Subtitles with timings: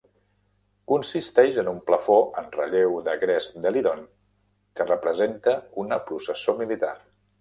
[0.91, 4.01] Consisteix en un plafó en relleu de gres d'Helidon
[4.81, 6.95] que representa una processó militar.